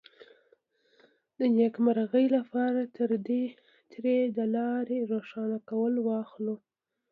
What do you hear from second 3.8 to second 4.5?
ترې د